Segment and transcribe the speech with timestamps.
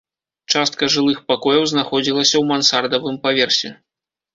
[0.53, 3.69] Частка жылых пакояў знаходзілася ў мансардавым паверсе.